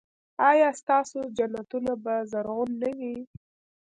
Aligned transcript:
ایا 0.49 0.69
ستاسو 0.81 1.19
جنتونه 1.37 1.91
به 2.03 2.15
زرغون 2.31 2.69
نه 2.81 2.89
وي؟ 2.99 3.15